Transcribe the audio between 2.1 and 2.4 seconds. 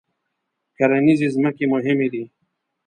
دي.